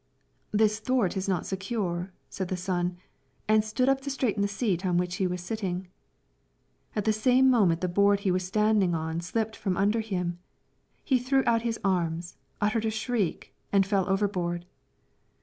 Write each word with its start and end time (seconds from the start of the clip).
"This 0.51 0.79
thwart 0.79 1.15
is 1.15 1.29
not 1.29 1.45
secure," 1.45 2.11
said 2.27 2.47
the 2.47 2.57
son, 2.57 2.97
and 3.47 3.63
stood 3.63 3.87
up 3.87 4.01
to 4.01 4.09
straighten 4.09 4.41
the 4.41 4.47
seat 4.47 4.83
on 4.83 4.97
which 4.97 5.17
he 5.17 5.27
was 5.27 5.41
sitting. 5.43 5.89
At 6.95 7.05
the 7.05 7.13
same 7.13 7.51
moment 7.51 7.81
the 7.81 7.87
board 7.87 8.21
he 8.21 8.31
was 8.31 8.43
standing 8.43 8.95
on 8.95 9.21
slipped 9.21 9.55
from 9.55 9.77
under 9.77 9.99
him; 10.01 10.39
he 11.03 11.19
threw 11.19 11.43
out 11.45 11.61
his 11.61 11.79
arms, 11.83 12.35
uttered 12.59 12.85
a 12.85 12.89
shriek, 12.89 13.53
and 13.71 13.85
fell 13.85 14.09
overboard. 14.09 14.65